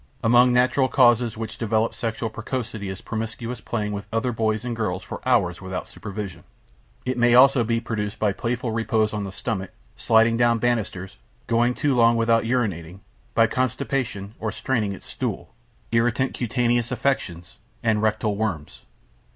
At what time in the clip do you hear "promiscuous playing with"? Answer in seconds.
3.01-4.07